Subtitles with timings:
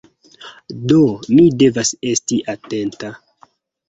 [0.93, 1.01] Do,
[1.33, 3.13] mi devas esti atenta